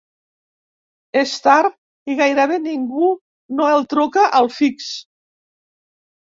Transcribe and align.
És 1.21 1.33
tard 1.47 1.75
i 2.15 2.17
gairebé 2.23 2.59
ningú 2.65 3.11
no 3.61 3.71
el 3.77 3.89
truca 3.95 4.27
al 4.43 4.53
fix. 4.59 4.91